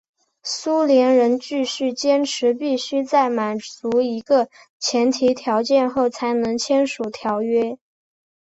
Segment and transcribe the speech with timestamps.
[0.41, 7.77] 苏联人继续坚持必须在满足一个前提条件后才能签署条约。